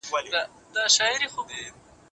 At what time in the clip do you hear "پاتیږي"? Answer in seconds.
1.33-1.65